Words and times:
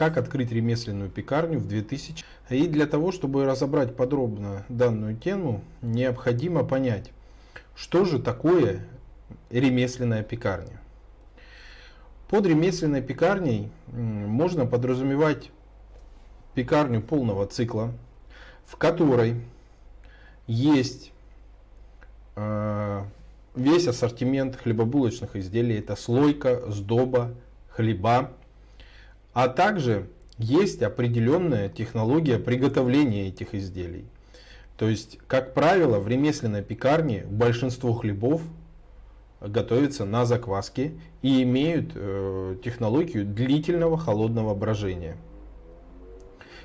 как 0.00 0.16
открыть 0.16 0.50
ремесленную 0.50 1.10
пекарню 1.10 1.58
в 1.58 1.68
2000. 1.68 2.24
И 2.48 2.66
для 2.68 2.86
того, 2.86 3.12
чтобы 3.12 3.44
разобрать 3.44 3.94
подробно 3.94 4.64
данную 4.70 5.14
тему, 5.14 5.62
необходимо 5.82 6.64
понять, 6.64 7.12
что 7.76 8.06
же 8.06 8.18
такое 8.18 8.86
ремесленная 9.50 10.22
пекарня. 10.22 10.80
Под 12.30 12.46
ремесленной 12.46 13.02
пекарней 13.02 13.70
можно 13.88 14.64
подразумевать 14.64 15.50
пекарню 16.54 17.02
полного 17.02 17.46
цикла, 17.46 17.92
в 18.64 18.76
которой 18.76 19.42
есть 20.46 21.12
э, 22.36 23.04
весь 23.54 23.86
ассортимент 23.86 24.56
хлебобулочных 24.56 25.36
изделий. 25.36 25.78
Это 25.78 25.94
слойка, 25.94 26.62
сдоба, 26.70 27.34
хлеба. 27.68 28.30
А 29.32 29.48
также 29.48 30.08
есть 30.38 30.82
определенная 30.82 31.68
технология 31.68 32.38
приготовления 32.38 33.28
этих 33.28 33.54
изделий. 33.54 34.06
То 34.76 34.88
есть, 34.88 35.18
как 35.26 35.52
правило, 35.52 35.98
в 35.98 36.08
ремесленной 36.08 36.62
пекарне 36.62 37.26
большинство 37.28 37.92
хлебов 37.92 38.42
готовятся 39.40 40.04
на 40.04 40.24
закваске 40.24 40.92
и 41.22 41.42
имеют 41.42 41.92
э, 41.94 42.56
технологию 42.64 43.26
длительного 43.26 43.98
холодного 43.98 44.54
брожения. 44.54 45.16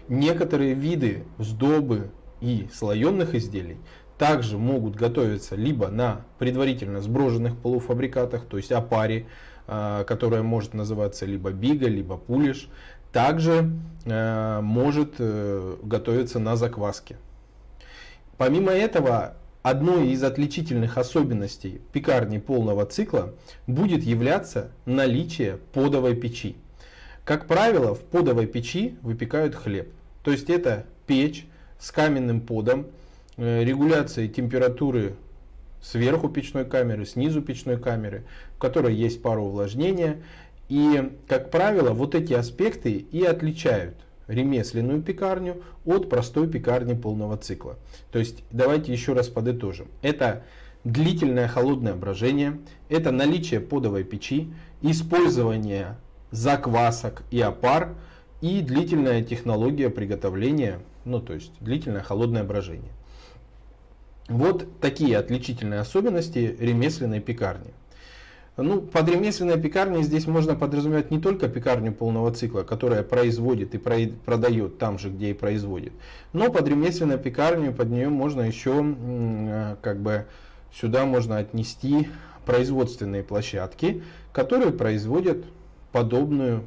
Некоторые 0.08 0.74
виды 0.74 1.24
сдобы 1.38 2.10
и 2.40 2.68
слоеных 2.74 3.36
изделий 3.36 3.78
также 4.18 4.58
могут 4.58 4.96
готовиться 4.96 5.56
либо 5.56 5.88
на 5.90 6.22
предварительно 6.40 7.02
сброженных 7.02 7.58
полуфабрикатах, 7.58 8.46
то 8.46 8.58
есть 8.58 8.72
опаре, 8.72 9.26
которая 9.68 10.44
может 10.44 10.74
называться 10.74 11.26
либо 11.26 11.52
бига, 11.52 11.88
либо 11.88 12.18
пулиш, 12.18 12.70
также 13.12 13.72
э, 14.06 14.60
может 14.62 15.16
э, 15.20 15.78
готовиться 15.84 16.40
на 16.40 16.56
закваске. 16.56 17.18
Помимо 18.38 18.72
этого, 18.72 19.36
одной 19.64 20.10
из 20.10 20.24
отличительных 20.24 20.98
особенностей 20.98 21.82
пекарни 21.94 22.38
полного 22.38 22.86
цикла 22.86 23.34
будет 23.68 24.04
являться 24.04 24.72
наличие 24.86 25.58
подовой 25.74 26.16
печи. 26.16 26.58
Как 27.24 27.48
правило, 27.48 27.96
в 27.96 28.02
подовой 28.02 28.46
печи 28.46 28.98
выпекают 29.02 29.56
хлеб. 29.56 29.92
То 30.24 30.32
есть 30.32 30.50
это 30.50 30.86
печь 31.08 31.48
с 31.80 31.92
каменным 31.92 32.42
подом, 32.42 32.88
Э, 33.38 33.66
регуляции 33.66 34.30
температуры 34.30 35.18
сверху 35.86 36.30
печной 36.30 36.66
камеры, 36.66 37.06
снизу 37.06 37.42
печной 37.42 37.78
камеры, 37.78 38.24
в 38.56 38.60
которой 38.60 38.96
есть 38.96 39.22
пароувлажнение. 39.22 40.24
И, 40.68 41.12
как 41.28 41.52
правило, 41.52 41.92
вот 41.92 42.16
эти 42.16 42.34
аспекты 42.34 42.92
и 42.94 43.24
отличают 43.24 43.96
ремесленную 44.28 45.04
пекарню 45.04 45.62
от 45.86 46.10
простой 46.10 46.48
пекарни 46.48 46.96
полного 46.96 47.38
цикла. 47.38 47.78
То 48.12 48.18
есть, 48.18 48.44
давайте 48.52 48.92
еще 48.92 49.14
раз 49.14 49.28
подытожим. 49.28 49.88
Это 50.02 50.44
длительное 50.84 51.48
холодное 51.48 51.94
брожение, 51.94 52.60
это 52.90 53.12
наличие 53.12 53.60
подовой 53.60 54.04
печи, 54.04 54.52
использование 54.82 55.98
заквасок 56.32 57.24
и 57.30 57.40
опар 57.40 57.96
и 58.42 58.62
длительная 58.62 59.24
технология 59.24 59.90
приготовления, 59.90 60.80
ну 61.06 61.20
то 61.20 61.34
есть 61.34 61.52
длительное 61.60 62.02
холодное 62.02 62.44
брожение. 62.44 62.92
Вот 64.28 64.68
такие 64.82 65.18
отличительные 65.18 65.82
особенности 65.82 66.56
ремесленной 66.60 67.20
пекарни. 67.20 67.74
Ну, 68.58 68.82
под 68.82 69.10
ремесленной 69.10 69.60
пекарней 69.60 70.02
здесь 70.02 70.28
можно 70.28 70.56
подразумевать 70.56 71.12
не 71.12 71.20
только 71.20 71.50
пекарню 71.50 71.92
полного 71.92 72.32
цикла, 72.32 72.64
которая 72.64 73.04
производит 73.04 73.76
и 73.76 73.78
продает 73.78 74.78
там 74.78 74.98
же, 74.98 75.10
где 75.10 75.32
и 75.32 75.34
производит, 75.34 75.92
но 76.32 76.50
под 76.50 76.66
ремесленной 76.68 77.18
пекарню 77.18 77.74
под 77.74 77.90
нее 77.90 78.08
можно 78.08 78.42
еще, 78.42 78.96
э, 78.98 79.76
как 79.82 80.00
бы, 80.00 80.26
сюда 80.74 81.06
можно 81.06 81.38
отнести 81.38 82.08
производственные 82.46 83.24
площадки, 83.24 84.04
которые 84.32 84.72
производят 84.72 85.44
подобную 85.92 86.64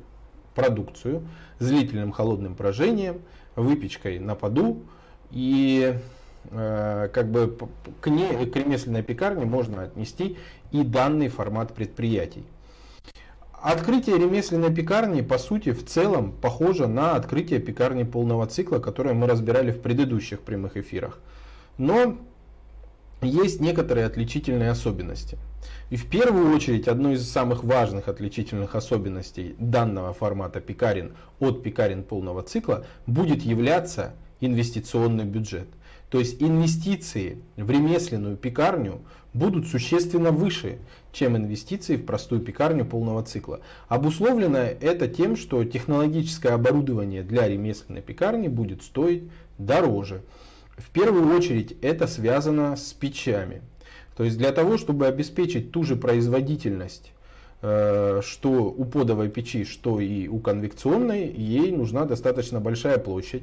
продукцию 0.55 1.27
с 1.59 1.67
длительным 1.67 2.13
холодным 2.13 2.55
брожением, 2.55 3.23
выпечкой 3.57 4.19
на 4.19 4.35
поду 4.35 4.83
и 5.31 5.99
как 6.50 7.31
бы 7.31 7.56
к, 8.00 8.09
ней, 8.09 8.47
к 8.47 8.56
ремесленной 8.56 9.03
пекарне 9.03 9.44
можно 9.44 9.82
отнести 9.82 10.38
и 10.72 10.82
данный 10.82 11.28
формат 11.28 11.75
предприятий. 11.75 12.44
Открытие 13.53 14.19
ремесленной 14.19 14.72
пекарни, 14.72 15.21
по 15.21 15.37
сути, 15.37 15.72
в 15.72 15.84
целом 15.84 16.32
похоже 16.32 16.87
на 16.87 17.16
открытие 17.16 17.59
пекарни 17.59 18.04
полного 18.04 18.47
цикла, 18.47 18.78
которое 18.78 19.15
мы 19.15 19.26
разбирали 19.26 19.72
в 19.72 19.81
предыдущих 19.81 20.41
прямых 20.41 20.76
эфирах. 20.76 21.19
Но 21.76 22.16
есть 23.20 23.60
некоторые 23.60 24.06
отличительные 24.06 24.70
особенности. 24.70 25.38
И 25.91 25.97
в 25.97 26.09
первую 26.09 26.55
очередь, 26.55 26.87
одной 26.87 27.15
из 27.15 27.28
самых 27.28 27.65
важных 27.65 28.06
отличительных 28.09 28.76
особенностей 28.76 29.56
данного 29.59 30.12
формата 30.12 30.60
пекарен 30.60 31.16
от 31.41 31.65
пекарен 31.65 32.05
полного 32.05 32.43
цикла 32.44 32.87
будет 33.06 33.43
являться 33.43 34.15
инвестиционный 34.41 35.25
бюджет. 35.25 35.66
То 36.11 36.19
есть 36.19 36.43
инвестиции 36.43 37.39
в 37.57 37.71
ремесленную 37.71 38.37
пекарню 38.37 39.01
будут 39.35 39.67
существенно 39.67 40.31
выше, 40.31 40.79
чем 41.13 41.37
инвестиции 41.37 41.97
в 41.97 42.07
простую 42.07 42.41
пекарню 42.41 42.87
полного 42.87 43.23
цикла. 43.23 43.61
Обусловлено 43.89 44.59
это 44.59 45.07
тем, 45.07 45.37
что 45.37 45.65
технологическое 45.65 46.55
оборудование 46.55 47.23
для 47.23 47.47
ремесленной 47.47 48.01
пекарни 48.01 48.49
будет 48.49 48.83
стоить 48.83 49.25
дороже. 49.59 50.23
В 50.79 50.91
первую 50.91 51.37
очередь 51.37 51.77
это 51.83 52.07
связано 52.07 52.77
с 52.77 52.93
печами. 52.93 53.61
То 54.17 54.25
есть 54.25 54.39
для 54.39 54.53
того, 54.53 54.79
чтобы 54.79 55.07
обеспечить 55.07 55.73
ту 55.73 55.85
же 55.85 55.95
производительность 55.95 57.13
э, 57.61 58.21
что 58.25 58.51
у 58.51 58.85
подовой 58.85 59.29
печи, 59.29 59.65
что 59.65 60.01
и 60.01 60.27
у 60.29 60.39
конвекционной, 60.39 61.29
ей 61.29 61.71
нужна 61.71 62.05
достаточно 62.05 62.61
большая 62.61 62.99
площадь. 62.99 63.43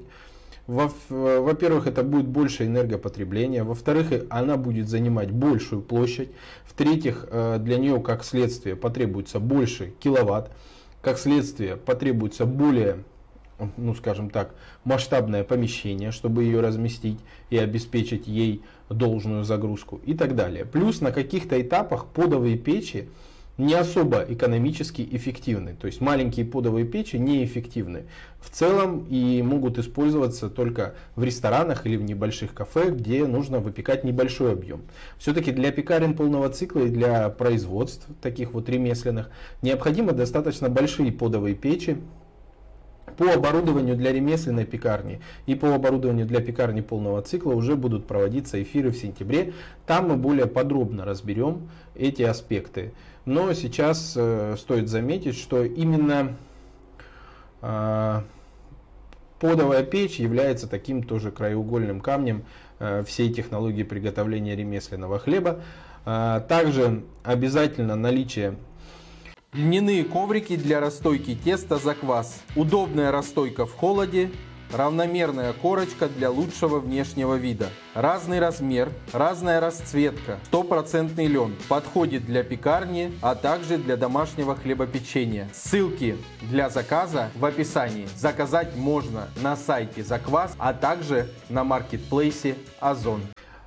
Во-первых, 0.68 1.86
это 1.86 2.02
будет 2.02 2.28
больше 2.28 2.66
энергопотребления. 2.66 3.64
Во-вторых, 3.64 4.08
она 4.30 4.58
будет 4.58 4.90
занимать 4.90 5.32
большую 5.32 5.82
площадь. 5.82 6.30
В-третьих, 6.66 7.28
э, 7.30 7.60
для 7.60 7.78
нее, 7.78 8.00
как 8.00 8.24
следствие, 8.24 8.76
потребуется 8.76 9.40
больше 9.40 9.94
киловатт. 10.00 10.52
Как 11.02 11.20
следствие, 11.20 11.78
потребуется 11.78 12.46
более 12.46 13.04
ну 13.78 13.96
скажем 13.96 14.30
так, 14.30 14.54
масштабное 14.84 15.44
помещение, 15.44 16.12
чтобы 16.12 16.44
ее 16.44 16.60
разместить 16.60 17.20
и 17.50 17.58
обеспечить 17.58 18.28
ей 18.28 18.62
должную 18.90 19.44
загрузку 19.44 20.02
и 20.06 20.14
так 20.14 20.36
далее. 20.36 20.66
Плюс 20.66 21.02
на 21.02 21.12
каких-то 21.12 21.62
этапах 21.62 22.08
подовые 22.08 22.58
печи 22.58 23.08
не 23.58 23.74
особо 23.74 24.26
экономически 24.28 25.08
эффективны. 25.12 25.76
То 25.80 25.88
есть 25.88 26.02
маленькие 26.02 26.46
подовые 26.46 26.86
печи 26.86 27.18
неэффективны 27.18 28.04
в 28.40 28.50
целом 28.50 29.06
и 29.10 29.42
могут 29.42 29.78
использоваться 29.78 30.50
только 30.50 30.96
в 31.16 31.24
ресторанах 31.24 31.86
или 31.86 31.96
в 31.96 32.04
небольших 32.04 32.54
кафе, 32.54 32.92
где 32.92 33.26
нужно 33.26 33.60
выпекать 33.60 34.04
небольшой 34.04 34.54
объем. 34.54 34.84
Все-таки 35.18 35.52
для 35.52 35.72
пекарен 35.72 36.16
полного 36.16 36.50
цикла 36.50 36.82
и 36.82 36.90
для 36.90 37.30
производств 37.30 38.08
таких 38.22 38.54
вот 38.54 38.70
ремесленных 38.70 39.30
необходимы 39.62 40.12
достаточно 40.12 40.70
большие 40.70 41.12
подовые 41.12 41.56
печи, 41.56 41.98
по 43.18 43.32
оборудованию 43.32 43.96
для 43.96 44.12
ремесленной 44.12 44.66
пекарни 44.66 45.22
и 45.46 45.56
по 45.56 45.74
оборудованию 45.74 46.26
для 46.26 46.42
пекарни 46.42 46.82
полного 46.82 47.22
цикла 47.22 47.54
уже 47.54 47.76
будут 47.76 48.08
проводиться 48.08 48.62
эфиры 48.62 48.92
в 48.92 48.98
сентябре. 48.98 49.54
Там 49.86 50.10
мы 50.10 50.18
более 50.18 50.48
подробно 50.48 51.06
разберем 51.06 51.70
эти 51.96 52.24
аспекты. 52.24 52.94
Но 53.26 53.54
сейчас 53.54 54.14
э, 54.16 54.56
стоит 54.58 54.88
заметить, 54.88 55.36
что 55.36 55.64
именно 55.64 56.36
э, 57.62 58.22
подовая 59.40 59.84
печь 59.84 60.20
является 60.20 60.68
таким 60.68 61.04
тоже 61.04 61.32
краеугольным 61.32 62.02
камнем 62.02 62.46
э, 62.80 63.04
всей 63.04 63.34
технологии 63.34 63.84
приготовления 63.84 64.56
ремесленного 64.56 65.20
хлеба. 65.20 65.62
Э, 66.06 66.42
также 66.48 67.04
обязательно 67.24 67.96
наличие 67.96 68.56
Льняные 69.56 70.04
коврики 70.04 70.58
для 70.58 70.82
расстойки 70.82 71.34
теста 71.34 71.78
за 71.78 71.96
квас. 71.96 72.44
Удобная 72.58 73.10
расстойка 73.10 73.66
в 73.66 73.74
холоде. 73.74 74.30
Равномерная 74.72 75.54
корочка 75.54 76.08
для 76.08 76.30
лучшего 76.30 76.80
внешнего 76.80 77.36
вида. 77.36 77.70
Разный 77.94 78.40
размер, 78.40 78.90
разная 79.14 79.60
расцветка. 79.60 80.40
Стопроцентный 80.46 81.28
лен. 81.28 81.56
Подходит 81.70 82.26
для 82.26 82.44
пекарни, 82.44 83.12
а 83.22 83.36
также 83.36 83.78
для 83.78 83.98
домашнего 83.98 84.56
хлебопечения. 84.56 85.48
Ссылки 85.54 86.18
для 86.42 86.70
заказа 86.70 87.30
в 87.36 87.46
описании. 87.46 88.08
Заказать 88.16 88.76
можно 88.76 89.28
на 89.42 89.56
сайте 89.56 90.04
Заквас, 90.04 90.54
а 90.58 90.74
также 90.74 91.30
на 91.50 91.64
маркетплейсе 91.64 92.56
Озон. 92.80 93.22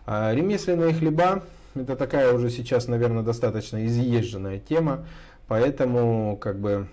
А, 0.06 0.34
ремесленные 0.34 0.94
хлеба 0.94 1.42
это 1.74 1.96
такая 1.96 2.32
уже 2.32 2.50
сейчас, 2.50 2.88
наверное, 2.88 3.22
достаточно 3.22 3.86
изъезженная 3.86 4.58
тема. 4.58 5.04
Поэтому 5.46 6.36
как 6.36 6.58
бы 6.58 6.88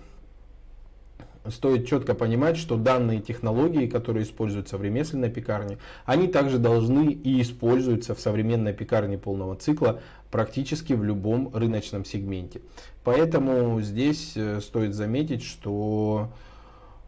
стоит 1.50 1.86
четко 1.86 2.14
понимать, 2.14 2.56
что 2.56 2.76
данные 2.76 3.20
технологии, 3.20 3.86
которые 3.86 4.24
используются 4.24 4.78
в 4.78 4.82
ремесленной 4.82 5.30
пекарне, 5.30 5.78
они 6.04 6.28
также 6.28 6.58
должны 6.58 7.10
и 7.12 7.40
используются 7.40 8.14
в 8.14 8.20
современной 8.20 8.72
пекарне 8.72 9.18
полного 9.18 9.56
цикла 9.56 10.00
практически 10.30 10.92
в 10.92 11.04
любом 11.04 11.54
рыночном 11.54 12.04
сегменте. 12.04 12.60
Поэтому 13.04 13.80
здесь 13.80 14.32
э, 14.36 14.60
стоит 14.60 14.94
заметить, 14.94 15.42
что 15.42 16.30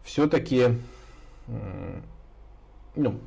все-таки 0.05 0.69
ну, 2.97 3.21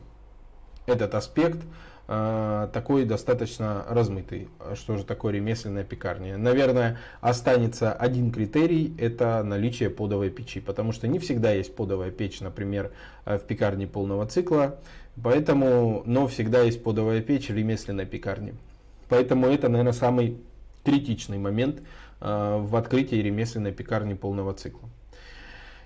этот 0.85 1.15
аспект 1.15 1.59
такой 2.07 3.05
достаточно 3.05 3.85
размытый. 3.87 4.49
Что 4.75 4.97
же 4.97 5.05
такое 5.05 5.33
ремесленная 5.33 5.83
пекарня? 5.83 6.37
Наверное, 6.37 6.97
останется 7.21 7.93
один 7.93 8.31
критерий, 8.31 8.93
это 8.97 9.43
наличие 9.43 9.89
подовой 9.89 10.29
печи, 10.29 10.59
потому 10.59 10.91
что 10.91 11.07
не 11.07 11.19
всегда 11.19 11.51
есть 11.51 11.75
подовая 11.75 12.11
печь, 12.11 12.41
например, 12.41 12.91
э, 13.25 13.37
в 13.37 13.43
пекарне 13.43 13.87
полного 13.87 14.25
цикла, 14.25 14.79
поэтому, 15.21 16.03
но 16.05 16.27
всегда 16.27 16.61
есть 16.61 16.83
подовая 16.83 17.21
печь 17.21 17.49
в 17.49 17.55
ремесленной 17.55 18.05
пекарне. 18.05 18.55
Поэтому 19.09 19.47
это, 19.47 19.69
наверное, 19.69 19.93
самый 19.93 20.37
критичный 20.83 21.37
момент 21.37 21.81
э, 22.19 22.57
в 22.59 22.75
открытии 22.75 23.15
ремесленной 23.15 23.71
пекарни 23.71 24.13
полного 24.13 24.53
цикла. 24.53 24.89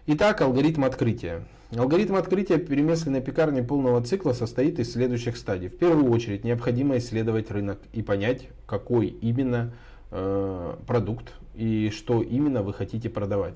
Итак, 0.07 0.41
алгоритм 0.41 0.85
открытия. 0.85 1.45
Алгоритм 1.71 2.15
открытия 2.15 2.59
перемесленной 2.59 3.21
пекарни 3.21 3.61
полного 3.61 4.01
цикла 4.03 4.33
состоит 4.33 4.79
из 4.79 4.93
следующих 4.93 5.35
стадий. 5.35 5.67
В 5.67 5.77
первую 5.77 6.11
очередь 6.11 6.43
необходимо 6.43 6.97
исследовать 6.97 7.49
рынок 7.49 7.79
и 7.91 8.03
понять, 8.03 8.49
какой 8.67 9.07
именно 9.07 9.73
продукт 10.09 11.33
и 11.55 11.89
что 11.89 12.21
именно 12.21 12.61
вы 12.61 12.73
хотите 12.73 13.09
продавать. 13.09 13.55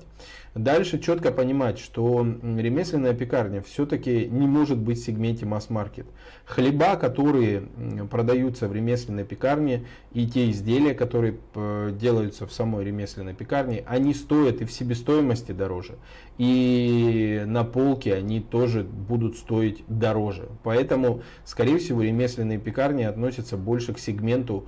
Дальше 0.54 0.98
четко 0.98 1.30
понимать, 1.30 1.78
что 1.78 2.22
ремесленная 2.24 3.14
пекарня 3.14 3.62
все-таки 3.62 4.26
не 4.26 4.46
может 4.46 4.78
быть 4.78 4.98
в 4.98 5.04
сегменте 5.04 5.46
масс-маркет. 5.46 6.06
Хлеба, 6.44 6.96
которые 6.96 7.62
продаются 8.10 8.66
в 8.66 8.74
ремесленной 8.74 9.24
пекарне 9.24 9.86
и 10.12 10.26
те 10.26 10.50
изделия, 10.50 10.94
которые 10.94 11.36
э, 11.54 11.92
делаются 11.92 12.46
в 12.46 12.52
самой 12.52 12.84
ремесленной 12.84 13.34
пекарне, 13.34 13.84
они 13.86 14.12
стоят 14.14 14.60
и 14.60 14.64
в 14.64 14.72
себестоимости 14.72 15.52
дороже. 15.52 15.98
И 16.38 17.42
на 17.46 17.64
полке 17.64 18.14
они 18.14 18.40
тоже 18.40 18.82
будут 18.82 19.36
стоить 19.36 19.84
дороже. 19.86 20.48
Поэтому, 20.64 21.22
скорее 21.44 21.78
всего, 21.78 22.02
ремесленные 22.02 22.58
пекарни 22.58 23.02
относятся 23.04 23.56
больше 23.56 23.92
к 23.92 23.98
сегменту 23.98 24.66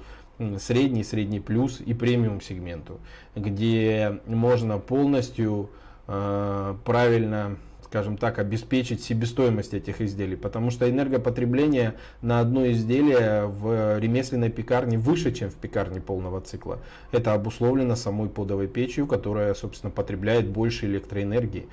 средний, 0.59 1.05
средний 1.05 1.41
плюс 1.41 1.81
и 1.81 1.95
премиум 1.95 2.41
сегменту, 2.41 3.01
где 3.35 4.21
можно 4.27 4.79
полностью 4.79 5.71
э, 6.07 6.75
правильно 6.85 7.57
скажем 7.93 8.17
так, 8.17 8.39
обеспечить 8.39 9.05
себестоимость 9.05 9.75
этих 9.75 10.01
изделий, 10.01 10.35
потому 10.35 10.71
что 10.71 10.89
энергопотребление 10.89 11.97
на 12.23 12.41
одно 12.41 12.67
изделие 12.71 13.45
в 13.45 13.99
ремесленной 13.99 14.49
пекарне 14.49 14.97
выше, 14.97 15.31
чем 15.31 15.51
в 15.51 15.57
пекарне 15.57 16.01
полного 16.01 16.41
цикла. 16.41 16.79
Это 17.11 17.35
обусловлено 17.35 17.95
самой 17.95 18.31
подовой 18.31 18.67
печью, 18.67 19.07
которая, 19.07 19.53
собственно, 19.53 19.91
потребляет 19.91 20.49
больше 20.49 20.87
электроэнергии 20.87 21.67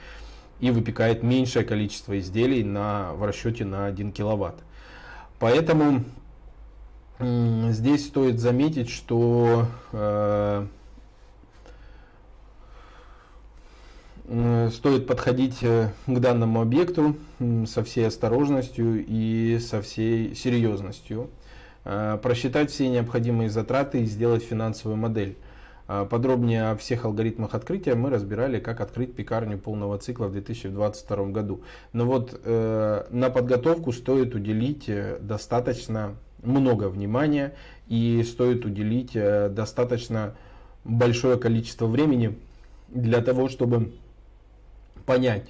и 0.59 0.71
выпекает 0.71 1.23
меньшее 1.23 1.63
количество 1.63 2.19
изделий 2.19 2.65
на, 2.65 3.13
в 3.13 3.23
расчете 3.23 3.63
на 3.63 3.85
1 3.85 4.11
киловатт. 4.11 4.55
Поэтому 5.39 6.03
здесь 7.19 8.07
стоит 8.07 8.39
заметить, 8.39 8.89
что 8.89 9.65
э, 9.91 10.65
стоит 14.71 15.05
подходить 15.05 15.57
э, 15.61 15.89
к 16.07 16.19
данному 16.19 16.61
объекту 16.61 17.17
со 17.65 17.83
всей 17.83 18.07
осторожностью 18.07 19.05
и 19.05 19.59
со 19.59 19.81
всей 19.81 20.33
серьезностью, 20.33 21.29
э, 21.83 22.17
просчитать 22.21 22.71
все 22.71 22.87
необходимые 22.87 23.49
затраты 23.49 24.01
и 24.01 24.05
сделать 24.05 24.43
финансовую 24.43 24.97
модель. 24.97 25.37
Подробнее 26.11 26.69
о 26.69 26.77
всех 26.77 27.05
алгоритмах 27.05 27.55
открытия 27.55 27.95
мы 27.95 28.11
разбирали, 28.11 28.59
как 28.59 28.79
открыть 28.79 29.15
пекарню 29.15 29.57
полного 29.57 29.97
цикла 29.97 30.27
в 30.27 30.33
2022 30.33 31.31
году. 31.31 31.63
Но 31.93 32.05
вот 32.05 32.39
на 32.45 33.31
подготовку 33.33 33.91
стоит 33.91 34.35
уделить 34.35 34.87
достаточно 35.21 36.15
много 36.43 36.89
внимания 36.89 37.53
и 37.87 38.23
стоит 38.23 38.65
уделить 38.65 39.11
э, 39.15 39.49
достаточно 39.49 40.35
большое 40.83 41.37
количество 41.37 41.87
времени 41.87 42.37
для 42.89 43.21
того, 43.21 43.49
чтобы 43.49 43.91
понять, 45.05 45.49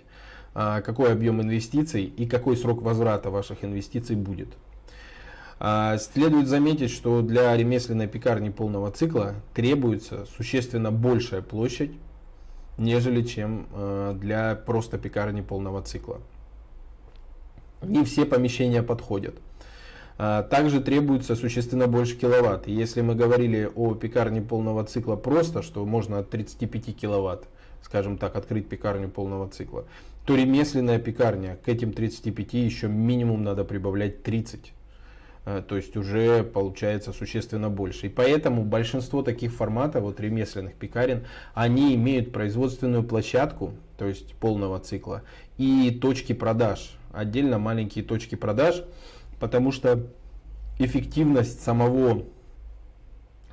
а, 0.53 0.81
какой 0.81 1.11
объем 1.11 1.41
инвестиций 1.41 2.03
и 2.03 2.25
какой 2.25 2.57
срок 2.57 2.81
возврата 2.81 3.29
ваших 3.29 3.63
инвестиций 3.63 4.15
будет. 4.15 4.49
А, 5.59 5.97
следует 5.97 6.47
заметить, 6.47 6.91
что 6.91 7.21
для 7.21 7.55
ремесленной 7.55 8.07
пекарни 8.07 8.49
полного 8.49 8.91
цикла 8.91 9.35
требуется 9.53 10.25
существенно 10.37 10.91
большая 10.91 11.41
площадь, 11.41 11.91
нежели 12.77 13.23
чем 13.23 13.67
э, 13.73 14.15
для 14.17 14.55
просто 14.55 14.97
пекарни 14.97 15.41
полного 15.41 15.81
цикла. 15.81 16.21
Не 17.81 18.05
все 18.05 18.25
помещения 18.25 18.81
подходят. 18.81 19.35
А, 20.21 20.43
также 20.43 20.81
требуется 20.81 21.33
существенно 21.37 21.87
больше 21.87 22.17
киловатт. 22.17 22.67
Если 22.67 22.99
мы 22.99 23.15
говорили 23.15 23.71
о 23.73 23.95
пекарне 23.95 24.41
полного 24.41 24.83
цикла 24.83 25.15
просто, 25.15 25.61
что 25.63 25.85
можно 25.85 26.19
от 26.19 26.29
35 26.29 26.93
киловатт, 26.93 27.47
скажем 27.81 28.17
так, 28.17 28.35
открыть 28.35 28.67
пекарню 28.67 29.07
полного 29.07 29.47
цикла, 29.47 29.85
то 30.25 30.35
ремесленная 30.35 30.99
пекарня 30.99 31.57
к 31.63 31.69
этим 31.69 31.93
35 31.93 32.53
еще 32.53 32.89
минимум 32.89 33.43
надо 33.43 33.63
прибавлять 33.63 34.21
30 34.21 34.73
а, 35.45 35.61
то 35.61 35.77
есть 35.77 35.95
уже 35.95 36.43
получается 36.43 37.13
существенно 37.13 37.69
больше. 37.69 38.07
И 38.07 38.09
поэтому 38.09 38.65
большинство 38.65 39.21
таких 39.21 39.53
форматов, 39.53 40.03
вот 40.03 40.19
ремесленных 40.19 40.73
пекарен, 40.73 41.23
они 41.53 41.95
имеют 41.95 42.33
производственную 42.33 43.03
площадку, 43.03 43.71
то 43.97 44.05
есть 44.05 44.35
полного 44.35 44.79
цикла, 44.81 45.21
и 45.57 45.97
точки 46.01 46.33
продаж, 46.33 46.97
отдельно 47.13 47.57
маленькие 47.57 48.03
точки 48.03 48.35
продаж, 48.35 48.83
потому 49.39 49.71
что 49.71 50.07
эффективность 50.77 51.63
самого 51.63 52.23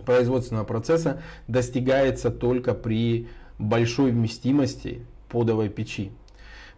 производственного 0.04 0.64
процесса 0.64 1.22
достигается 1.48 2.30
только 2.30 2.74
при 2.74 3.28
большой 3.58 4.10
вместимости 4.12 5.02
подовой 5.28 5.68
печи. 5.68 6.12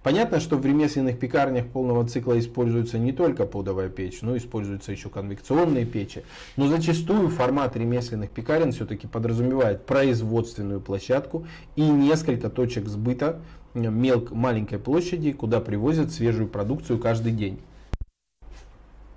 Понятно, 0.02 0.38
что 0.38 0.56
в 0.56 0.64
ремесленных 0.64 1.18
пекарнях 1.18 1.66
полного 1.66 2.06
цикла 2.06 2.38
используется 2.38 2.98
не 2.98 3.12
только 3.12 3.46
подовая 3.46 3.88
печь, 3.88 4.22
но 4.22 4.36
используются 4.36 4.92
еще 4.92 5.08
конвекционные 5.08 5.84
печи. 5.84 6.22
Но 6.56 6.68
зачастую 6.68 7.28
формат 7.28 7.76
ремесленных 7.76 8.30
пекарен 8.30 8.70
все-таки 8.70 9.08
подразумевает 9.08 9.84
производственную 9.86 10.80
площадку 10.80 11.46
и 11.74 11.82
несколько 11.82 12.48
точек 12.48 12.86
сбыта 12.86 13.40
мелк, 13.74 14.30
маленькой 14.30 14.78
площади, 14.78 15.32
куда 15.32 15.60
привозят 15.60 16.12
свежую 16.12 16.48
продукцию 16.48 16.98
каждый 17.00 17.32
день. 17.32 17.58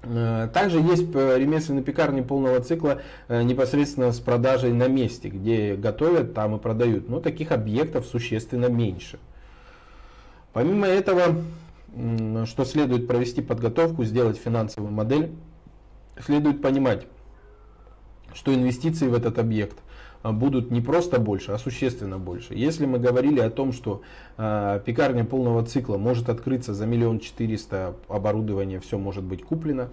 Э, 0.03 0.49
также 0.53 0.79
есть 0.79 1.13
э, 1.13 1.37
ремесленные 1.37 1.83
пекарни 1.83 2.21
полного 2.21 2.59
цикла 2.61 3.01
э, 3.27 3.43
непосредственно 3.43 4.11
с 4.11 4.19
продажей 4.19 4.73
на 4.73 4.87
месте, 4.87 5.29
где 5.29 5.75
готовят, 5.75 6.33
там 6.33 6.55
и 6.55 6.59
продают. 6.59 7.07
Но 7.07 7.19
таких 7.19 7.51
объектов 7.51 8.05
существенно 8.05 8.65
меньше. 8.65 9.19
Помимо 10.53 10.87
этого, 10.87 11.35
что 12.45 12.65
следует 12.65 13.07
провести 13.07 13.41
подготовку, 13.41 14.03
сделать 14.03 14.37
финансовую 14.37 14.91
модель, 14.91 15.31
следует 16.19 16.61
понимать, 16.61 17.07
что 18.33 18.53
инвестиции 18.53 19.07
в 19.07 19.13
этот 19.13 19.39
объект– 19.39 19.77
будут 20.23 20.71
не 20.71 20.81
просто 20.81 21.19
больше, 21.19 21.51
а 21.51 21.57
существенно 21.57 22.17
больше. 22.17 22.53
Если 22.53 22.85
мы 22.85 22.99
говорили 22.99 23.39
о 23.39 23.49
том, 23.49 23.73
что 23.73 24.01
э, 24.37 24.81
пекарня 24.85 25.25
полного 25.25 25.65
цикла 25.65 25.97
может 25.97 26.29
открыться 26.29 26.73
за 26.73 26.85
миллион 26.85 27.19
четыреста, 27.19 27.95
оборудование 28.07 28.79
все 28.79 28.97
может 28.97 29.23
быть 29.23 29.43
куплено, 29.43 29.89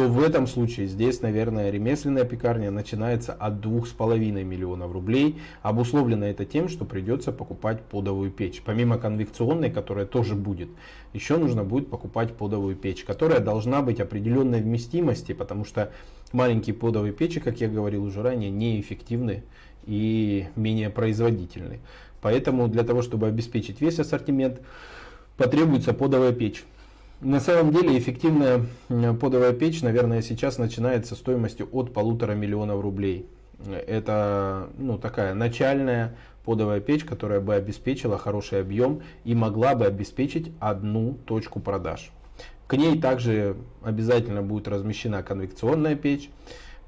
то 0.00 0.08
в 0.08 0.22
этом 0.22 0.46
случае 0.46 0.86
здесь, 0.86 1.20
наверное, 1.20 1.70
ремесленная 1.70 2.24
пекарня 2.24 2.70
начинается 2.70 3.34
от 3.34 3.60
двух 3.60 3.86
с 3.86 3.90
половиной 3.90 4.44
миллионов 4.44 4.92
рублей. 4.92 5.38
Обусловлено 5.60 6.24
это 6.24 6.46
тем, 6.46 6.70
что 6.70 6.86
придется 6.86 7.32
покупать 7.32 7.82
подовую 7.82 8.30
печь. 8.30 8.62
Помимо 8.64 8.96
конвекционной, 8.96 9.70
которая 9.70 10.06
тоже 10.06 10.36
будет, 10.36 10.70
еще 11.12 11.36
нужно 11.36 11.64
будет 11.64 11.90
покупать 11.90 12.32
подовую 12.32 12.76
печь, 12.76 13.04
которая 13.04 13.40
должна 13.40 13.82
быть 13.82 14.00
определенной 14.00 14.62
вместимости, 14.62 15.34
потому 15.34 15.66
что 15.66 15.92
маленькие 16.32 16.74
подовые 16.74 17.12
печи, 17.12 17.38
как 17.38 17.60
я 17.60 17.68
говорил 17.68 18.02
уже 18.02 18.22
ранее, 18.22 18.48
неэффективны 18.48 19.42
и 19.84 20.46
менее 20.56 20.88
производительны. 20.88 21.80
Поэтому 22.22 22.68
для 22.68 22.84
того, 22.84 23.02
чтобы 23.02 23.26
обеспечить 23.26 23.82
весь 23.82 23.98
ассортимент, 23.98 24.62
потребуется 25.36 25.92
подовая 25.92 26.32
печь. 26.32 26.64
На 27.20 27.38
самом 27.38 27.70
деле 27.70 27.98
эффективная 27.98 28.64
подовая 29.20 29.52
печь, 29.52 29.82
наверное, 29.82 30.22
сейчас 30.22 30.56
начинается 30.56 31.14
стоимостью 31.14 31.68
от 31.70 31.92
полутора 31.92 32.32
миллионов 32.32 32.80
рублей. 32.80 33.26
это 33.86 34.70
ну, 34.78 34.96
такая 34.96 35.34
начальная 35.34 36.16
подовая 36.46 36.80
печь, 36.80 37.04
которая 37.04 37.40
бы 37.40 37.54
обеспечила 37.54 38.16
хороший 38.16 38.62
объем 38.62 39.02
и 39.24 39.34
могла 39.34 39.74
бы 39.74 39.84
обеспечить 39.84 40.50
одну 40.60 41.18
точку 41.26 41.60
продаж. 41.60 42.10
К 42.66 42.78
ней 42.78 42.98
также 42.98 43.56
обязательно 43.82 44.40
будет 44.40 44.66
размещена 44.66 45.22
конвекционная 45.22 45.96
печь. 45.96 46.30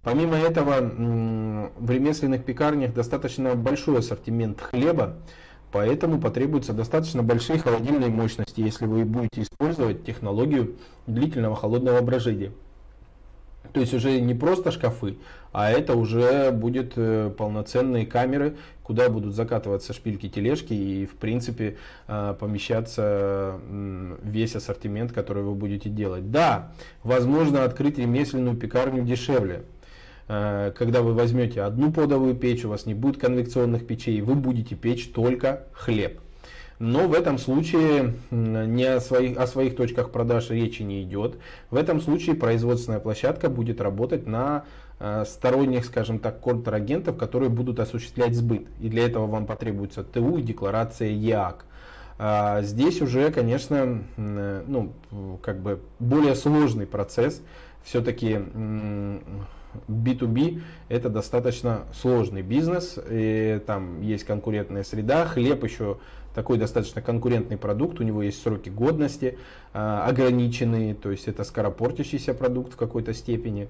Помимо 0.03 0.37
этого, 0.37 0.81
в 0.81 1.91
ремесленных 1.91 2.43
пекарнях 2.45 2.95
достаточно 2.95 3.55
большой 3.55 3.99
ассортимент 3.99 4.63
хлеба, 4.63 5.19
поэтому 5.73 6.21
потребуются 6.21 6.73
достаточно 6.73 7.23
большие 7.23 7.59
холодильные 7.59 8.11
мощности, 8.11 8.61
если 8.61 8.87
вы 8.87 9.05
будете 9.05 9.43
использовать 9.43 10.05
технологию 10.05 10.77
длительного 11.07 11.57
холодного 11.57 12.01
брожения. 12.03 12.53
То 13.73 13.81
есть 13.81 13.95
уже 13.95 14.21
не 14.21 14.35
просто 14.35 14.71
шкафы, 14.71 15.17
а 15.53 15.71
это 15.71 15.97
уже 15.97 16.51
будет 16.51 16.93
э, 16.97 17.33
полноценные 17.37 18.05
камеры, 18.05 18.57
куда 18.83 19.09
будут 19.09 19.35
закатываться 19.35 19.95
шпильки 19.95 20.29
тележки 20.29 20.75
и 20.75 21.07
в 21.07 21.17
принципе 21.17 21.79
э, 22.07 22.35
помещаться 22.39 23.59
весь 24.23 24.57
ассортимент, 24.57 25.13
который 25.13 25.43
вы 25.43 25.55
будете 25.55 25.89
делать. 25.89 26.31
Да, 26.31 26.73
возможно 27.03 27.65
открыть 27.65 27.99
ремесленную 27.99 28.57
пекарню 28.57 29.05
дешевле. 29.05 29.65
Э, 30.29 30.73
когда 30.77 31.03
вы 31.03 31.15
возьмете 31.15 31.63
одну 31.63 31.93
подовую 31.93 32.35
печь, 32.35 32.65
у 32.65 32.69
вас 32.69 32.87
не 32.87 32.95
будет 32.95 33.21
конвекционных 33.21 33.87
печей, 33.87 34.21
вы 34.21 34.35
будете 34.35 34.75
печь 34.75 35.11
только 35.13 35.65
хлеб. 35.73 36.21
Но 36.79 37.07
в 37.07 37.15
этом 37.15 37.39
случае 37.39 38.15
не 38.31 38.85
о 38.85 39.01
своих, 39.01 39.39
о 39.39 39.47
своих 39.47 39.77
точках 39.77 40.11
продаж 40.11 40.51
речи 40.51 40.83
не 40.83 41.03
идет. 41.03 41.37
В 41.71 41.77
этом 41.77 42.01
случае 42.01 42.35
производственная 42.35 42.99
площадка 42.99 43.49
будет 43.49 43.81
работать 43.81 44.27
на 44.27 44.65
э, 44.99 45.25
сторонних, 45.27 45.85
скажем 45.85 46.19
так, 46.19 46.41
контрагентов, 46.41 47.17
которые 47.17 47.51
будут 47.51 47.79
осуществлять 47.79 48.35
сбыт. 48.35 48.67
И 48.81 48.89
для 48.89 49.07
этого 49.07 49.27
вам 49.27 49.47
потребуется 49.47 50.03
ТУ 50.03 50.39
и 50.39 50.43
декларация 50.43 51.11
ЕАК. 51.11 51.67
А 52.19 52.63
здесь 52.63 53.01
уже, 53.01 53.31
конечно, 53.31 54.03
ну, 54.17 54.93
как 55.43 55.61
бы 55.61 55.81
более 55.99 56.35
сложный 56.35 56.87
процесс. 56.87 57.43
Все-таки 57.85 58.39
B2B 59.89 60.63
это 60.89 61.09
достаточно 61.09 61.83
сложный 61.93 62.43
бизнес, 62.43 62.99
и 63.11 63.61
там 63.67 64.03
есть 64.03 64.25
конкурентная 64.25 64.85
среда, 64.85 65.27
хлеб 65.27 65.65
еще 65.65 65.99
такой 66.35 66.59
достаточно 66.59 67.03
конкурентный 67.03 67.57
продукт, 67.57 68.01
у 68.01 68.03
него 68.03 68.23
есть 68.23 68.43
сроки 68.43 68.69
годности 68.69 69.39
э, 69.73 69.79
ограниченные, 69.79 70.95
то 70.95 71.11
есть 71.11 71.29
это 71.29 71.45
скоропортящийся 71.45 72.35
продукт 72.35 72.73
в 72.73 72.77
какой-то 72.77 73.13
степени. 73.13 73.69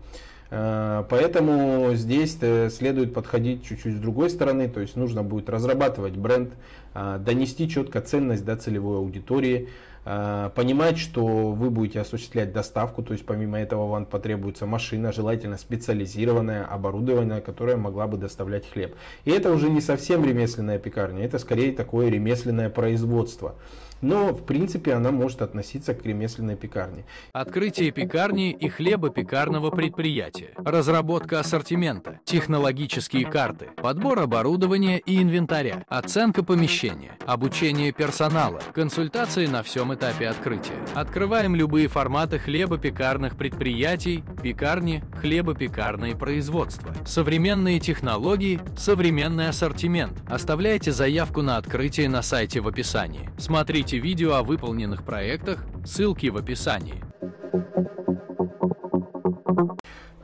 Э, 0.50 1.04
поэтому 1.08 1.94
здесь 1.94 2.36
э, 2.42 2.68
следует 2.68 3.14
подходить 3.14 3.64
чуть-чуть 3.64 3.96
с 3.96 3.98
другой 3.98 4.28
стороны, 4.28 4.68
то 4.68 4.80
есть 4.80 4.96
нужно 4.96 5.22
будет 5.22 5.48
разрабатывать 5.48 6.14
бренд, 6.14 6.52
э, 6.94 7.18
донести 7.24 7.68
четко 7.70 8.02
ценность 8.02 8.44
до 8.44 8.56
целевой 8.56 8.98
аудитории, 8.98 9.70
понимать, 10.04 10.98
что 10.98 11.52
вы 11.52 11.70
будете 11.70 12.00
осуществлять 12.00 12.52
доставку, 12.52 13.02
то 13.02 13.12
есть 13.12 13.24
помимо 13.24 13.60
этого 13.60 13.88
вам 13.88 14.04
потребуется 14.04 14.66
машина, 14.66 15.12
желательно 15.12 15.56
специализированное 15.56 16.64
оборудование, 16.64 17.40
которое 17.40 17.76
могла 17.76 18.08
бы 18.08 18.16
доставлять 18.16 18.68
хлеб. 18.68 18.96
И 19.24 19.30
это 19.30 19.52
уже 19.52 19.70
не 19.70 19.80
совсем 19.80 20.24
ремесленная 20.24 20.78
пекарня, 20.78 21.24
это 21.24 21.38
скорее 21.38 21.72
такое 21.72 22.08
ремесленное 22.08 22.68
производство 22.68 23.54
но 24.02 24.34
в 24.34 24.44
принципе 24.44 24.92
она 24.92 25.10
может 25.10 25.40
относиться 25.40 25.94
к 25.94 26.04
ремесленной 26.04 26.56
пекарне. 26.56 27.06
Открытие 27.32 27.90
пекарни 27.92 28.50
и 28.50 28.68
хлебопекарного 28.68 29.70
предприятия, 29.70 30.50
разработка 30.56 31.40
ассортимента, 31.40 32.20
технологические 32.24 33.24
карты, 33.24 33.70
подбор 33.76 34.18
оборудования 34.18 34.98
и 34.98 35.22
инвентаря, 35.22 35.84
оценка 35.88 36.42
помещения, 36.42 37.16
обучение 37.26 37.92
персонала, 37.92 38.60
консультации 38.74 39.46
на 39.46 39.62
всем 39.62 39.94
этапе 39.94 40.28
открытия. 40.28 40.74
Открываем 40.94 41.54
любые 41.54 41.88
форматы 41.88 42.38
хлебопекарных 42.38 43.36
предприятий, 43.36 44.24
пекарни, 44.42 45.04
хлебопекарное 45.20 46.16
производство. 46.16 46.92
Современные 47.06 47.78
технологии, 47.78 48.60
современный 48.76 49.48
ассортимент. 49.48 50.18
Оставляйте 50.28 50.90
заявку 50.90 51.42
на 51.42 51.56
открытие 51.56 52.08
на 52.08 52.22
сайте 52.22 52.60
в 52.60 52.66
описании. 52.66 53.30
Смотрите 53.38 53.91
Смотрите 53.92 54.08
видео 54.08 54.36
о 54.36 54.42
выполненных 54.42 55.02
проектах, 55.04 55.66
ссылки 55.84 56.28
в 56.28 56.38
описании. 56.38 57.04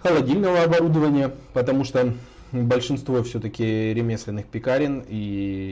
Холодильного 0.02 0.62
оборудования, 0.62 1.34
потому 1.52 1.84
что 1.84 2.14
большинство 2.52 3.22
все-таки 3.22 3.92
ремесленных 3.94 4.46
пекарен, 4.46 5.04
и 5.08 5.16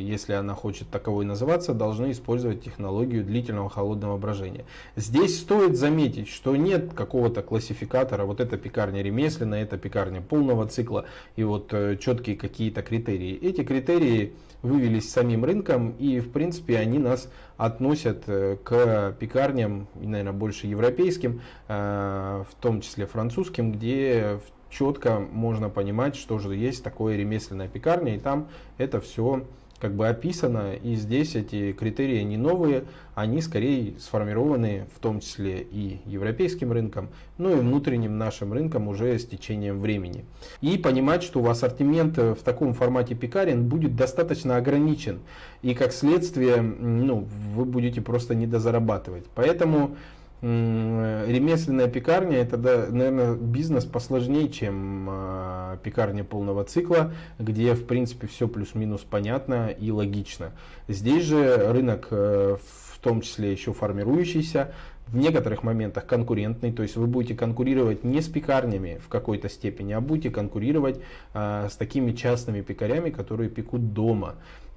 если 0.09 0.33
она 0.33 0.55
хочет 0.55 0.89
таковой 0.89 1.25
называться, 1.25 1.75
должны 1.75 2.11
использовать 2.11 2.63
технологию 2.63 3.25
длительного 3.25 3.71
холодного 3.71 4.17
брожения. 4.19 4.65
Здесь 4.97 5.41
стоит 5.41 5.77
заметить, 5.77 6.29
что 6.29 6.57
нет 6.57 6.93
какого-то 6.95 7.43
классификатора, 7.43 8.25
вот 8.25 8.41
эта 8.41 8.57
пекарня 8.57 9.03
ремесленная, 9.03 9.63
это 9.63 9.79
пекарня 9.79 10.21
полного 10.21 10.67
цикла, 10.67 11.07
и 11.37 11.45
вот 11.45 11.73
э, 11.73 11.97
четкие 11.97 12.37
какие-то 12.37 12.83
критерии. 12.83 13.35
Эти 13.35 13.65
критерии 13.65 14.35
вывелись 14.63 15.11
самим 15.11 15.45
рынком, 15.45 15.91
и 15.99 16.21
в 16.21 16.31
принципе 16.31 16.79
они 16.79 16.99
нас 16.99 17.31
относят 17.57 18.25
э, 18.27 18.57
к 18.63 19.17
пекарням, 19.19 19.89
наверное, 19.95 20.33
больше 20.33 20.67
европейским, 20.67 21.41
э, 21.69 22.45
в 22.51 22.55
том 22.61 22.81
числе 22.81 23.07
французским, 23.07 23.73
где 23.73 24.41
четко 24.71 25.19
можно 25.19 25.69
понимать, 25.69 26.17
что 26.17 26.39
же 26.39 26.55
есть 26.55 26.83
такое 26.83 27.17
ремесленная 27.17 27.69
пекарня, 27.69 28.17
и 28.17 28.19
там 28.19 28.49
это 28.79 29.01
все 29.01 29.45
как 29.81 29.95
бы 29.95 30.09
описано, 30.09 30.75
и 30.75 30.95
здесь 30.95 31.35
эти 31.35 31.73
критерии 31.73 32.23
не 32.23 32.37
новые, 32.37 32.85
они 33.15 33.41
скорее 33.41 33.99
сформированы 33.99 34.87
в 34.95 35.01
том 35.01 35.21
числе 35.21 35.61
и 35.61 36.01
европейским 36.07 36.73
рынком, 36.73 37.09
ну 37.39 37.51
и 37.51 37.61
внутренним 37.61 38.19
нашим 38.19 38.53
рынком 38.53 38.89
уже 38.89 39.19
с 39.19 39.27
течением 39.27 39.81
времени. 39.81 40.25
И 40.61 40.79
понимать, 40.79 41.23
что 41.23 41.41
у 41.41 41.49
ассортимент 41.49 42.17
в 42.17 42.39
таком 42.43 42.75
формате 42.75 43.15
пекарен 43.15 43.69
будет 43.69 43.97
достаточно 43.97 44.57
ограничен, 44.57 45.21
и 45.63 45.75
как 45.75 45.93
следствие 45.93 46.63
ну, 46.63 47.27
вы 47.55 47.65
будете 47.65 48.01
просто 48.01 48.35
недозарабатывать. 48.35 49.27
Поэтому 49.35 49.97
ремесленная 50.43 51.89
пекарня 51.89 52.39
это, 52.39 52.57
да, 52.57 52.87
наверное, 52.91 53.35
бизнес 53.35 53.85
посложнее, 53.85 54.49
чем 54.51 55.09
э, 55.11 55.79
пекарня 55.83 56.25
полного 56.25 56.65
цикла, 56.65 57.13
где, 57.39 57.75
в 57.75 57.87
принципе, 57.87 58.27
все 58.27 58.47
плюс-минус 58.47 59.01
понятно 59.09 59.69
и 59.69 59.91
логично. 59.91 60.53
Здесь 60.89 61.25
же 61.25 61.73
рынок, 61.73 62.09
э, 62.11 62.57
в 62.61 62.99
том 62.99 63.23
числе 63.23 63.51
еще 63.51 63.73
формирующийся, 63.73 64.73
в 65.07 65.17
некоторых 65.17 65.63
моментах 65.63 66.07
конкурентный, 66.07 66.73
то 66.73 66.83
есть 66.83 66.97
вы 66.97 67.07
будете 67.07 67.35
конкурировать 67.35 68.03
не 68.03 68.21
с 68.21 68.27
пекарнями 68.29 69.01
в 69.03 69.09
какой-то 69.09 69.49
степени, 69.49 69.93
а 69.93 70.01
будете 70.01 70.31
конкурировать 70.31 71.01
э, 71.33 71.69
с 71.71 71.77
такими 71.77 72.13
частными 72.13 72.61
пекарями, 72.61 73.11
которые 73.11 73.49
пекут 73.49 73.93
дома. 73.93 74.35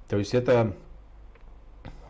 То 0.08 0.16
есть 0.16 0.34
это 0.34 0.74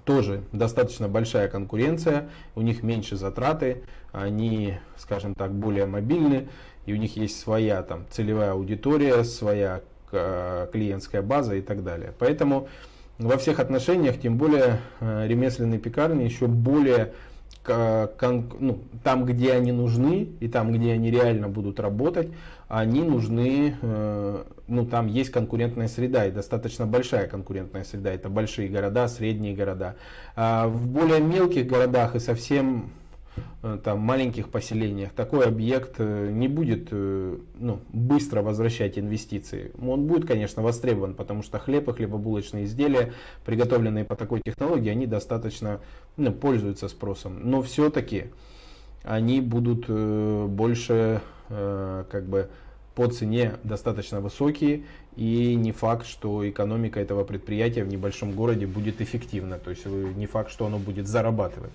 тоже 0.05 0.43
достаточно 0.53 1.09
большая 1.09 1.49
конкуренция, 1.49 2.29
у 2.55 2.63
них 2.63 2.83
меньше 2.83 3.17
затраты, 3.17 3.83
они, 4.13 4.79
скажем 4.97 5.35
так, 5.35 5.53
более 5.53 5.87
мобильны, 5.87 6.49
и 6.87 6.93
у 6.93 6.97
них 6.97 7.17
есть 7.17 7.39
своя 7.39 7.83
там 7.83 8.07
целевая 8.11 8.53
аудитория, 8.53 9.23
своя 9.25 9.83
э, 10.13 10.69
клиентская 10.73 11.23
база 11.23 11.55
и 11.55 11.61
так 11.61 11.85
далее. 11.85 12.13
Поэтому 12.19 12.69
во 13.19 13.37
всех 13.37 13.61
отношениях, 13.61 14.19
тем 14.19 14.39
более 14.39 14.81
э, 15.01 15.27
ремесленные 15.27 15.79
пекарни 15.79 16.25
еще 16.25 16.47
более 16.47 17.13
ну, 17.67 18.81
там, 19.05 19.27
где 19.27 19.53
они 19.53 19.71
нужны 19.71 20.29
и 20.41 20.49
там, 20.49 20.73
где 20.73 20.93
они 20.93 21.11
реально 21.11 21.49
будут 21.49 21.79
работать, 21.79 22.29
они 22.69 23.03
нужны, 23.03 23.77
э, 23.81 24.45
ну, 24.71 24.87
там 24.87 25.07
есть 25.07 25.31
конкурентная 25.31 25.89
среда 25.89 26.27
и 26.27 26.31
достаточно 26.31 26.87
большая 26.87 27.29
конкурентная 27.29 27.85
среда. 27.85 28.13
Это 28.13 28.29
большие 28.29 28.69
города, 28.69 29.09
средние 29.09 29.55
города. 29.55 29.97
А 30.37 30.67
в 30.69 30.87
более 30.87 31.21
мелких 31.21 31.67
городах 31.67 32.17
и 32.17 32.21
совсем 32.21 32.91
Э, 33.63 33.79
там, 33.83 34.01
маленьких 34.01 34.49
поселениях 34.49 35.13
такой 35.13 35.47
объект 35.47 35.97
э, 35.99 36.31
не 36.31 36.49
будет 36.49 36.89
э, 36.91 37.39
ну, 37.59 37.81
быстро 37.93 38.43
возвращать 38.43 38.99
инвестиции. 38.99 39.73
Он 39.81 40.07
будет, 40.07 40.27
конечно, 40.27 40.63
востребован, 40.63 41.15
потому 41.15 41.43
что 41.43 41.59
хлеб 41.59 41.89
и 41.89 41.93
хлебобулочные 41.93 42.65
изделия, 42.65 43.13
приготовленные 43.45 44.05
по 44.05 44.17
такой 44.17 44.41
технологии, 44.41 44.89
они 44.89 45.07
достаточно 45.07 45.81
ну, 46.17 46.33
пользуются 46.33 46.89
спросом. 46.89 47.51
Но 47.51 47.61
все-таки 47.61 48.27
они 49.03 49.41
будут 49.41 49.89
больше 49.89 51.23
как 51.49 52.27
бы 52.27 52.51
по 52.95 53.07
цене 53.07 53.55
достаточно 53.65 54.21
высокие, 54.21 54.83
и 55.17 55.55
не 55.55 55.73
факт, 55.73 56.07
что 56.07 56.49
экономика 56.49 57.01
этого 57.01 57.25
предприятия 57.25 57.85
в 57.85 57.89
небольшом 57.89 58.33
городе 58.33 58.67
будет 58.67 59.01
эффективна, 59.01 59.59
то 59.59 59.71
есть 59.71 59.87
не 59.87 60.27
факт, 60.27 60.51
что 60.51 60.67
оно 60.67 60.79
будет 60.79 61.07
зарабатывать. 61.07 61.73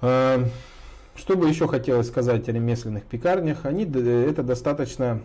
Что 0.00 1.36
бы 1.36 1.48
еще 1.48 1.66
хотелось 1.66 2.06
сказать 2.06 2.48
о 2.48 2.52
ремесленных 2.52 3.04
пекарнях? 3.04 3.64
Они, 3.66 3.84
это 3.84 4.42
достаточно 4.44 5.20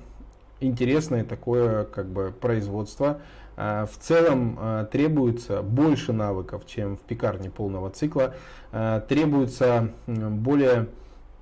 интересное 0.60 1.24
такое 1.24 1.84
как 1.84 2.08
бы 2.08 2.32
производство. 2.32 3.20
В 3.56 3.92
целом 4.00 4.88
требуется 4.92 5.62
больше 5.62 6.12
навыков, 6.12 6.64
чем 6.66 6.98
в 6.98 7.02
пекарне 7.02 7.52
полного 7.52 7.92
цикла. 7.92 8.34
Требуется 8.72 9.90
более 10.08 10.88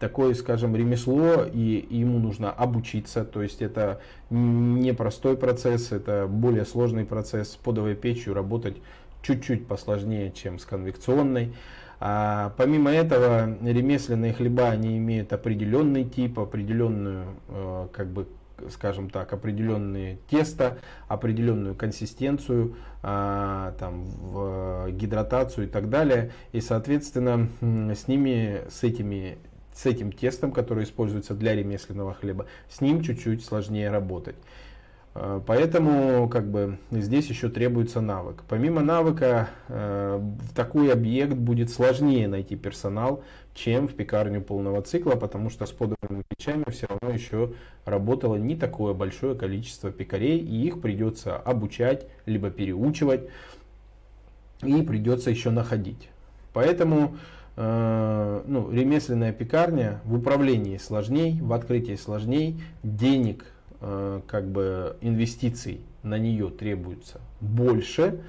такое, 0.02 0.34
скажем, 0.34 0.76
ремесло, 0.76 1.46
и 1.46 1.86
ему 1.90 2.18
нужно 2.20 2.52
обучиться, 2.52 3.24
то 3.24 3.44
есть 3.44 3.62
это 3.62 4.02
непростой 4.32 5.38
процесс, 5.38 5.92
это 5.92 6.28
более 6.28 6.66
сложный 6.66 7.06
процесс. 7.06 7.52
С 7.52 7.56
подовой 7.56 7.96
печью 7.96 8.34
работать 8.34 8.78
чуть-чуть 9.22 9.68
посложнее, 9.68 10.32
чем 10.32 10.58
с 10.58 10.66
конвекционной. 10.66 11.54
А 12.00 12.52
помимо 12.58 12.90
этого, 12.90 13.56
ремесленные 13.62 14.34
хлеба, 14.34 14.70
они 14.70 14.98
имеют 14.98 15.34
определенный 15.34 16.04
тип, 16.04 16.40
определенную, 16.40 17.36
э, 17.50 17.88
как 17.94 18.08
бы, 18.08 18.28
скажем 18.72 19.12
так, 19.12 19.34
определенные 19.34 20.18
тесто, 20.32 20.80
определенную 21.08 21.76
консистенцию, 21.76 22.76
а, 23.04 23.76
там, 23.80 24.06
в 24.06 24.90
гидратацию 24.92 25.68
и 25.68 25.70
так 25.70 25.90
далее. 25.92 26.32
И, 26.54 26.62
соответственно, 26.62 27.50
с 27.62 28.08
ними, 28.08 28.62
с 28.68 28.84
этими 28.84 29.38
с 29.74 29.86
этим 29.86 30.12
тестом, 30.12 30.52
который 30.52 30.84
используется 30.84 31.34
для 31.34 31.56
ремесленного 31.56 32.14
хлеба, 32.14 32.48
с 32.70 32.82
ним 32.82 33.02
чуть-чуть 33.02 33.44
сложнее 33.44 33.90
работать. 33.90 34.36
Э, 35.14 35.42
поэтому 35.46 36.30
как 36.30 36.50
бы, 36.50 36.78
здесь 36.92 37.28
еще 37.28 37.50
требуется 37.50 38.02
навык. 38.02 38.44
Помимо 38.48 38.82
навыка, 38.82 39.50
э, 39.68 40.20
в 40.20 40.54
такой 40.54 40.92
объект 40.92 41.34
будет 41.34 41.70
сложнее 41.70 42.28
найти 42.28 42.56
персонал, 42.56 43.24
чем 43.54 43.88
в 43.88 43.94
пекарню 43.94 44.42
полного 44.42 44.82
цикла, 44.82 45.16
потому 45.16 45.50
что 45.50 45.66
с 45.66 45.72
подобными 45.72 46.24
печами 46.30 46.64
все 46.70 46.88
равно 46.88 47.14
еще 47.14 47.54
работало 47.86 48.36
не 48.36 48.56
такое 48.56 48.94
большое 48.94 49.36
количество 49.36 49.92
пекарей, 49.92 50.40
и 50.40 50.68
их 50.68 50.82
придется 50.82 51.38
обучать, 51.38 52.08
либо 52.26 52.50
переучивать, 52.50 53.30
и 54.64 54.82
придется 54.84 55.30
еще 55.30 55.50
находить. 55.50 56.10
Поэтому 56.54 57.18
ну, 57.58 58.72
ремесленная 58.72 59.34
пекарня 59.34 60.00
в 60.06 60.16
управлении 60.16 60.78
сложней, 60.78 61.40
в 61.42 61.52
открытии 61.54 61.96
сложней, 61.96 62.62
денег 62.82 63.46
Э, 63.84 64.22
как 64.28 64.48
бы 64.48 64.96
инвестиций 65.02 65.82
на 66.04 66.20
нее 66.20 66.50
требуется 66.50 67.20
больше, 67.40 68.22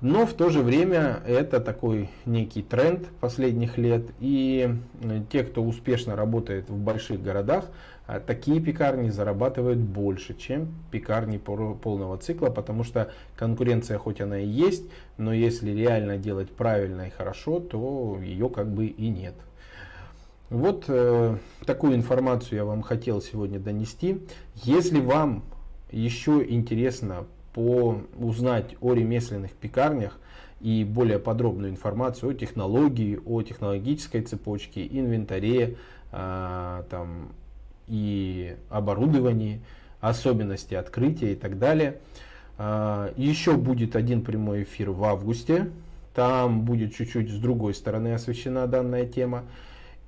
но 0.00 0.26
в 0.26 0.34
то 0.34 0.50
же 0.50 0.60
время 0.62 1.22
это 1.26 1.58
такой 1.60 2.10
некий 2.26 2.62
тренд 2.62 3.08
последних 3.20 3.78
лет. 3.78 4.02
И 4.20 4.68
э, 5.02 5.22
те, 5.30 5.42
кто 5.42 5.62
успешно 5.62 6.16
работает 6.16 6.68
в 6.68 6.76
больших 6.76 7.22
городах, 7.22 7.70
э, 8.06 8.20
такие 8.24 8.60
пекарни 8.60 9.08
зарабатывают 9.08 9.78
больше, 9.78 10.34
чем 10.34 10.74
пекарни 10.90 11.38
полного 11.38 12.18
цикла, 12.18 12.50
потому 12.50 12.84
что 12.84 13.10
конкуренция 13.36 13.98
хоть 13.98 14.20
она 14.20 14.38
и 14.38 14.46
есть, 14.46 14.84
но 15.16 15.32
если 15.32 15.70
реально 15.70 16.18
делать 16.18 16.50
правильно 16.50 17.06
и 17.06 17.10
хорошо, 17.10 17.58
то 17.58 18.18
ее 18.22 18.50
как 18.50 18.70
бы 18.70 18.86
и 18.86 19.08
нет. 19.08 19.34
Вот 20.50 20.84
э, 20.88 21.36
такую 21.64 21.96
информацию 21.96 22.58
я 22.58 22.64
вам 22.66 22.82
хотел 22.82 23.22
сегодня 23.22 23.58
донести. 23.58 24.20
Если 24.56 25.00
вам 25.00 25.42
еще 25.90 26.44
интересно 26.46 27.26
по, 27.56 28.02
узнать 28.18 28.76
о 28.82 28.92
ремесленных 28.92 29.52
пекарнях 29.52 30.18
и 30.60 30.84
более 30.84 31.18
подробную 31.18 31.70
информацию 31.72 32.32
о 32.32 32.34
технологии, 32.34 33.18
о 33.24 33.40
технологической 33.40 34.20
цепочке, 34.20 34.86
инвентаре 34.86 35.78
э, 36.12 36.82
там, 36.90 37.32
и 37.88 38.56
оборудовании, 38.68 39.62
особенности 40.00 40.74
открытия 40.74 41.32
и 41.32 41.34
так 41.34 41.58
далее. 41.58 41.96
Э, 42.58 43.12
еще 43.16 43.56
будет 43.56 43.96
один 43.96 44.20
прямой 44.20 44.64
эфир 44.64 44.90
в 44.90 45.02
августе. 45.04 45.70
Там 46.14 46.60
будет 46.60 46.94
чуть-чуть 46.94 47.30
с 47.30 47.38
другой 47.38 47.72
стороны 47.72 48.12
освещена 48.12 48.66
данная 48.66 49.06
тема. 49.06 49.44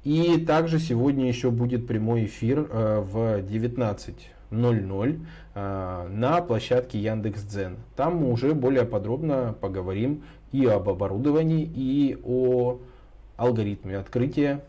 И 0.05 0.45
также 0.47 0.81
сегодня 0.81 1.29
еще 1.29 1.51
будет 1.51 1.87
прямой 1.87 2.27
эфир 2.27 2.69
э, 2.71 3.01
в 3.01 3.41
19 3.41 4.33
00 4.51 5.21
а, 5.55 6.09
на 6.09 6.41
площадке 6.41 6.99
Яндекс.Дзен. 6.99 7.77
Там 7.97 8.17
мы 8.17 8.33
уже 8.33 8.55
более 8.55 8.85
подробно 8.85 9.55
поговорим 9.61 10.23
и 10.53 10.67
об 10.67 10.89
оборудовании, 10.89 11.65
и 11.65 12.19
о 12.25 12.79
алгоритме 13.37 13.97
открытия, 13.99 14.65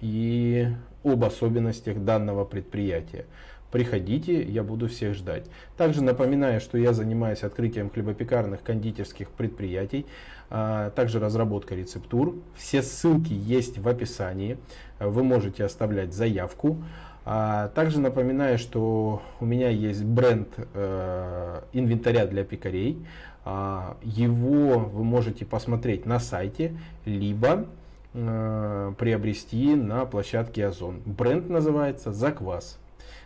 и 0.00 0.68
об 1.04 1.24
особенностях 1.24 2.04
данного 2.04 2.44
предприятия. 2.44 3.26
Приходите, 3.72 4.42
я 4.42 4.62
буду 4.62 4.86
всех 4.86 5.14
ждать. 5.14 5.46
Также 5.78 6.04
напоминаю, 6.04 6.60
что 6.60 6.76
я 6.76 6.92
занимаюсь 6.92 7.42
открытием 7.42 7.88
хлебопекарных 7.88 8.62
кондитерских 8.62 9.30
предприятий, 9.30 10.04
а 10.50 10.90
также 10.90 11.18
разработкой 11.18 11.78
рецептур. 11.78 12.36
Все 12.54 12.82
ссылки 12.82 13.32
есть 13.32 13.78
в 13.78 13.88
описании. 13.88 14.58
Вы 15.00 15.24
можете 15.24 15.64
оставлять 15.64 16.12
заявку. 16.12 16.76
А 17.24 17.68
также 17.68 18.00
напоминаю, 18.00 18.58
что 18.58 19.22
у 19.40 19.44
меня 19.44 19.68
есть 19.68 20.04
бренд 20.04 20.48
э, 20.74 21.62
инвентаря 21.72 22.26
для 22.26 22.44
пекарей. 22.44 23.04
А, 23.44 23.96
его 24.02 24.78
вы 24.78 25.04
можете 25.04 25.44
посмотреть 25.44 26.04
на 26.06 26.18
сайте, 26.18 26.76
либо 27.04 27.66
э, 28.14 28.92
приобрести 28.98 29.74
на 29.74 30.04
площадке 30.04 30.66
Озон. 30.66 31.00
Бренд 31.06 31.48
называется 31.48 32.12
Заквас. 32.12 32.78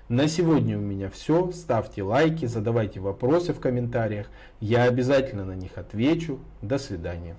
На 0.08 0.28
сегодня 0.28 0.78
у 0.78 0.82
меня 0.82 1.10
все. 1.10 1.50
Ставьте 1.52 2.02
лайки, 2.02 2.46
задавайте 2.46 3.00
вопросы 3.00 3.52
в 3.52 3.60
комментариях. 3.60 4.28
Я 4.60 4.84
обязательно 4.84 5.44
на 5.44 5.54
них 5.54 5.76
отвечу. 5.76 6.38
До 6.62 6.78
свидания. 6.78 7.34